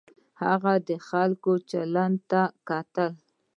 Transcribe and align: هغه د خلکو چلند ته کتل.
هغه 0.43 0.73
د 0.87 0.89
خلکو 1.07 1.51
چلند 1.69 2.17
ته 2.31 2.41
کتل. 2.69 3.11